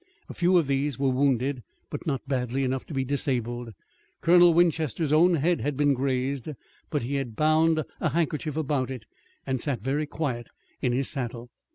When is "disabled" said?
3.05-3.75